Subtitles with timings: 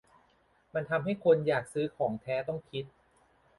[0.73, 2.85] มันทำใหึ้คนอยากซื้อของแท้ต้องคิด